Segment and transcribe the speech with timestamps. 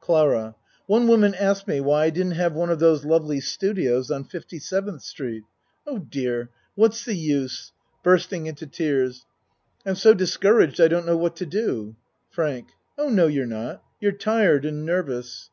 [0.00, 0.54] CLARA
[0.86, 5.02] One woman asked me why I didn't have one of those lovely studios on 57th
[5.02, 5.42] St.
[5.84, 7.72] Oh, dear, what's the use.
[8.04, 9.26] (Bursting into tears.)
[9.84, 11.96] I'm so dis couraged I don't know what to do.
[12.30, 12.68] FRANK
[12.98, 13.82] Oh, no, you're not.
[13.98, 15.50] You're tired and nervous.